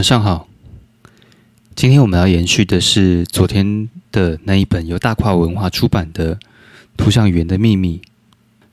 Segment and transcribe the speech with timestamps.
[0.00, 0.48] 晚上好，
[1.74, 6.36] 今天我们要延续的是昨天的那一本由大跨文化出版的
[6.96, 8.00] 《图像语言的秘密》，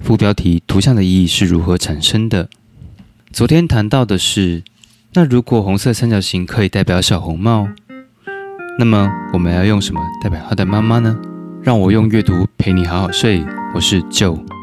[0.06, 2.48] 副标题“图像的意义是如何产生的”。
[3.34, 4.64] 昨天谈到的是，
[5.16, 7.68] 那如果红色三角形可以代表小红帽，
[8.80, 11.14] 那么我们要用什么代表他的妈妈呢？
[11.62, 13.44] 让我用阅读陪你好好睡。
[13.76, 14.57] 我是 Joe。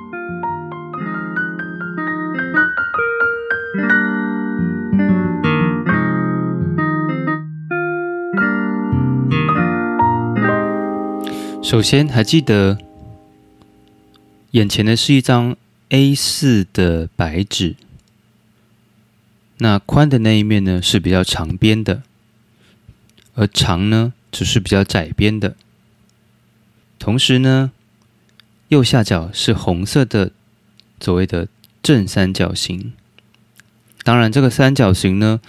[11.64, 12.77] 首先，还记得
[14.50, 15.57] 眼前的是一张
[15.89, 17.75] A 四的白纸，
[19.57, 22.03] 那宽的那一面呢是比较长边的，
[23.32, 25.57] 而长呢只是比较窄边的。
[26.99, 27.73] 同时呢，
[28.68, 30.32] 右下角是红色的
[31.01, 31.49] 所谓的
[31.82, 32.92] 正三角形。
[34.03, 35.41] 当然，这个三角形呢，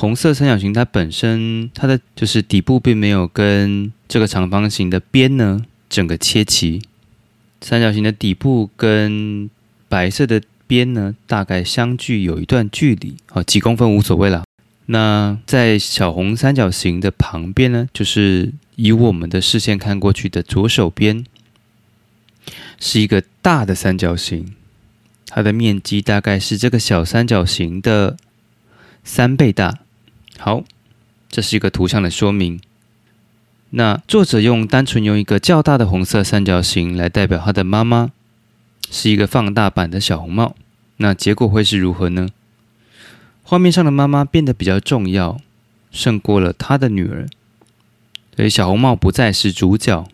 [0.00, 5.66] 红色三角形它本身它的就是底部并没有跟这个长方形的边呢。
[5.90, 6.80] 整个切齐，
[7.60, 9.50] 三角形的底部跟
[9.88, 14.44] 白色的边呢，大概相距有一段距离，哦，几公分无所谓啦。
[14.86, 21.24] 那在小红三角形的旁边呢，就是以我们的视线看过去的左手边，
[22.78, 24.54] 是一个大的三角形，
[25.26, 28.16] 它的面积大概是这个小三角形的
[29.02, 29.80] 三倍大。
[30.40, 30.64] 好，
[31.28, 32.58] 这是一个图像的说明。
[33.68, 38.10] 那作者用单纯用一个较大的红色三角形来代表他的妈妈，
[38.90, 40.56] 是一个放大版的小红帽。
[40.96, 42.30] 那结果会是如何呢？
[43.42, 45.38] 画面上的妈妈变得比较重要，
[45.90, 47.28] 胜过了他的女儿，
[48.34, 50.08] 所以小红帽不再是主角。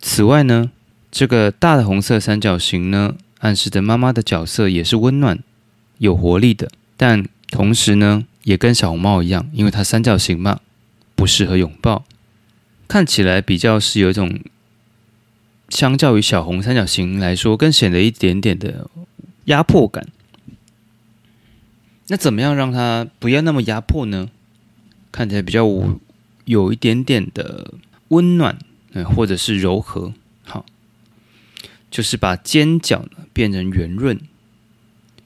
[0.00, 0.70] 此外呢，
[1.10, 5.38] 这个大的红色三角形呢，暗示着妈妈的角色也是温暖、
[5.98, 10.60] 有活力的，但同时呢，也跟小红帽一样，因为它三角形嘛，
[11.14, 12.04] 不适合拥抱。
[12.88, 14.40] 看起来比较是有一种，
[15.68, 18.90] 相较于小红三角形来说，更显得一点点的
[19.46, 20.08] 压迫感。
[22.08, 24.28] 那怎么样让它不要那么压迫呢？
[25.10, 25.66] 看起来比较
[26.44, 27.74] 有一点点的
[28.08, 28.58] 温暖，
[28.92, 30.12] 嗯，或者是柔和。
[30.42, 30.66] 好，
[31.90, 34.20] 就是把尖角呢变成圆润。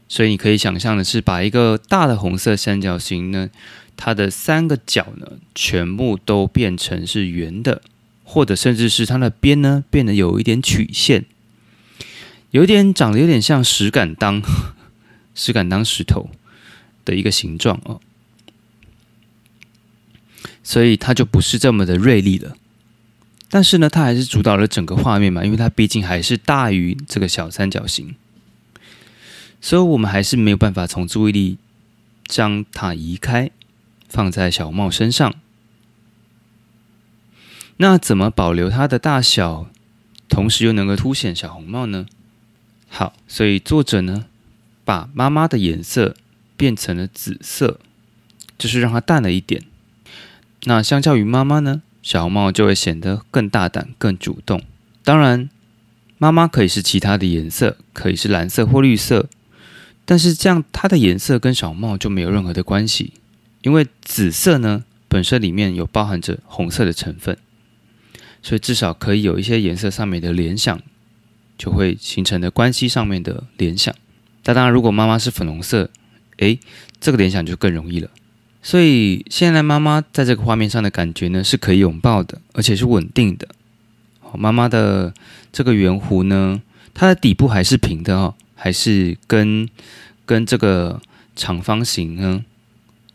[0.08, 3.50] 所以你可以想象的是，把一个大的红色三角形呢。
[3.98, 7.80] 它的三个角呢，全部都变成是圆的，
[8.24, 11.24] 或者甚至是它的边呢，变得有一点曲线，
[12.50, 14.42] 有点长得有点像石敢当，
[15.34, 16.28] 石敢当石头
[17.06, 18.02] 的一个形状哦。
[20.62, 22.54] 所以它就不是这么的锐利了。
[23.48, 28.14] 但是呢，它还是主导了整个画面嘛，因为它毕竟还是大于这个小三角形，
[29.66, 31.58] 所以我们还是没有办法从注意力
[32.28, 33.50] 将它移开。
[34.08, 35.34] 放在小红帽身上，
[37.78, 39.66] 那怎么保留它的大小，
[40.28, 42.06] 同时又能够凸显小红帽呢？
[42.88, 44.26] 好，所以作者呢，
[44.84, 46.14] 把妈妈的颜色
[46.56, 47.80] 变成了紫色，
[48.56, 49.64] 就是让它淡了一点。
[50.62, 54.62] 那相较于妈妈呢，小红帽就会显得更大胆、更主动。
[55.02, 55.50] 当然，
[56.18, 59.28] 妈妈可以是其他的颜色，可以是蓝色或绿色，
[60.06, 63.12] 但是这样它的颜色跟小帽就没有任何的关系。
[63.62, 67.36] 因为紫色呢本身里面有包含着红色的成分，
[68.40, 70.80] 所以至少可以有一些颜色上面的联想，
[71.58, 73.94] 就会形成的关系上面的联想。
[74.44, 75.90] 那当然，如果妈妈是粉红色，
[76.36, 76.60] 诶，
[77.00, 78.08] 这个联想就更容易了。
[78.62, 83.48] 所以现在妈妈在这个画面上的感觉呢，是可以拥抱的，而且是稳定的。
[84.34, 85.14] 妈妈的
[85.52, 86.62] 这个圆弧呢，
[86.94, 89.68] 它的底部还是平的哦，还是跟
[90.24, 91.00] 跟这个
[91.36, 92.44] 长方形呢。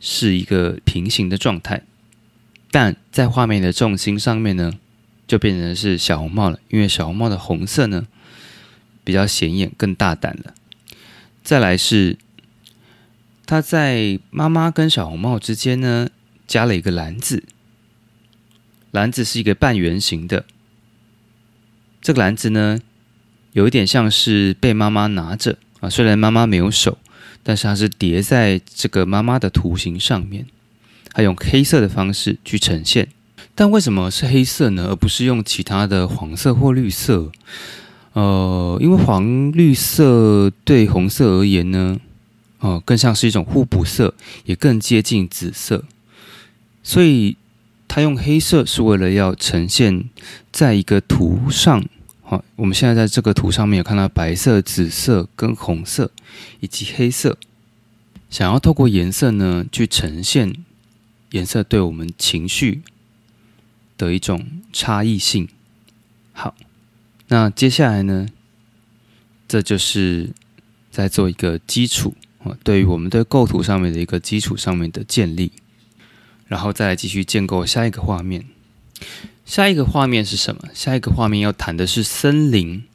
[0.03, 1.83] 是一个平行的状态，
[2.71, 4.73] 但在画面的重心上面呢，
[5.27, 6.59] 就变成是小红帽了。
[6.69, 8.07] 因为小红帽的红色呢
[9.03, 10.55] 比较显眼，更大胆了。
[11.43, 12.17] 再来是，
[13.45, 16.09] 他在妈妈跟小红帽之间呢
[16.47, 17.43] 加了一个篮子，
[18.89, 20.45] 篮子是一个半圆形的。
[22.01, 22.79] 这个篮子呢
[23.53, 26.97] 有一点像是被妈妈拿着啊，虽然妈妈没有手。
[27.43, 30.45] 但是它是叠在这个妈妈的图形上面，
[31.11, 33.07] 它用黑色的方式去呈现。
[33.55, 34.89] 但为什么是黑色呢？
[34.89, 37.31] 而不是用其他的黄色或绿色？
[38.13, 41.99] 呃，因为黄绿色对红色而言呢，
[42.59, 44.13] 哦，更像是一种互补色，
[44.45, 45.83] 也更接近紫色。
[46.83, 47.37] 所以
[47.87, 50.03] 它用黑色是为了要呈现
[50.51, 51.83] 在一个图上。
[52.31, 56.09] 好，我们现在在这个图上面有看到白色、紫色跟红色
[56.61, 57.37] 以及黑色，
[58.29, 60.55] 想要透过颜色呢去呈现
[61.31, 62.83] 颜色对我们情绪
[63.97, 65.49] 的一种差异性。
[66.31, 66.55] 好，
[67.27, 68.29] 那接下来呢，
[69.49, 70.29] 这就是
[70.89, 75.51] 在做一个基础啊，对于我们对构图上面的一个基础上面的建立，
[76.47, 78.45] 然后再来继续建构下一个画面。
[79.51, 80.69] 下一个画面是什么？
[80.73, 82.85] 下一个画面要谈的是森林。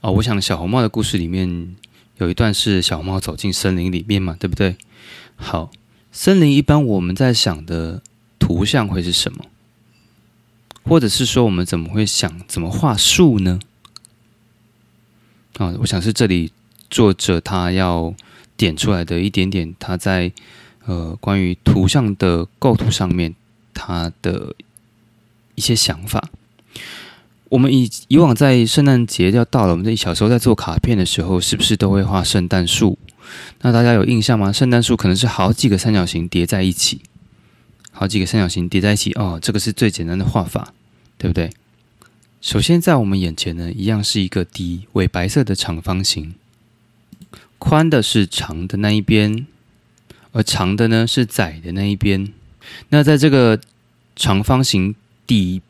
[0.00, 1.76] 哦，我想小红帽的故事里面
[2.16, 4.76] 有一段是小红帽走进森林里面嘛，对不对？
[5.36, 5.70] 好，
[6.10, 8.02] 森林一般我们在想的
[8.40, 9.44] 图像会是什么？
[10.82, 13.60] 或者是说我们怎么会想怎么画树呢？
[15.58, 16.50] 啊，我想是这里
[16.90, 18.12] 作者他要
[18.56, 20.32] 点出来的一点点，他在
[20.86, 23.36] 呃关于图像的构图上面
[23.72, 24.56] 他的
[25.54, 26.30] 一些想法。
[27.50, 32.98] 我们以以往在圣诞节要到了，我们在小时候在做卡片的时候，是不是都会画圣诞树？
[33.62, 34.52] 那大家有印象吗？
[34.52, 37.00] 圣诞树可能是好几个三角形叠在一起，
[37.92, 40.72] 好几个三角形叠在一起哦，这个是最简单的画法，
[41.16, 41.50] 对不对？
[42.40, 46.34] 首先在我们眼前呢，一样是一个底为白色的长方形，
[47.58, 49.46] 宽的是长的那一边，
[50.32, 52.32] 而长的呢是窄的那一边。
[52.88, 53.58] 那在这个
[54.14, 54.94] 长方形
[55.26, 55.62] 底。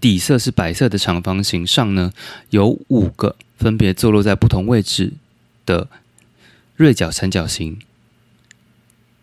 [0.00, 2.12] 底色是白色的长方形上呢，
[2.50, 5.14] 有五个分别坐落在不同位置
[5.66, 5.88] 的
[6.76, 7.80] 锐角三角形。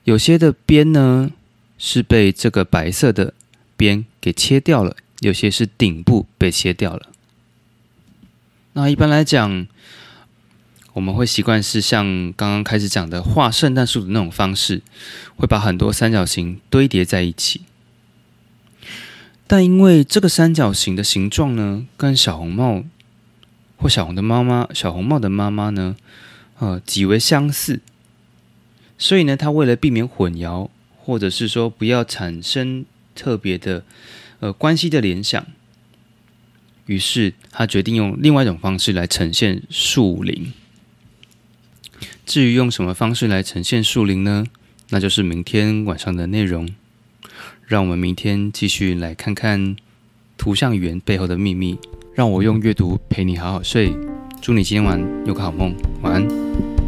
[0.03, 1.31] 有些的边呢
[1.77, 3.33] 是被这个白色的
[3.77, 7.07] 边给切掉了，有些是顶部被切掉了。
[8.73, 9.65] 那一般来讲，
[10.91, 14.81] 我们会习惯是像刚刚开始讲的画圣诞树的那种方式，
[15.37, 17.61] 会把很多三角形堆叠在一起。
[19.47, 22.83] 但因为这个三角形的形状呢，跟小红帽
[23.77, 25.95] 或小红的妈妈、小红帽的妈妈呢，
[26.59, 27.81] 呃，极为相似，
[28.97, 33.83] 所以呢，他为了避免混淆，或者是说不要产生特别的
[34.39, 35.45] 呃关系的联想，
[36.87, 40.51] 于是他决定用另外一种方式来呈现树林。
[42.25, 44.45] 至于用什么方式来呈现树林呢？
[44.89, 46.67] 那就是明天晚上的内容。
[47.67, 49.75] 让我们明天继续来看看
[50.37, 51.77] 图像语言背后的秘密。
[52.13, 53.93] 让我用阅读陪你好好睡。
[54.41, 56.84] 祝你今晚有个好梦，晚安。